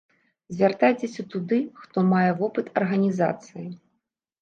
[0.55, 3.67] Звяртайцеся туды, хто мае вопыт арганізацыі.